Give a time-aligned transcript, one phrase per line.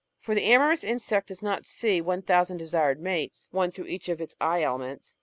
[0.19, 4.35] For the amorous insect does not see 1,000 desired mates,— one through each of its
[4.41, 5.15] eye elements.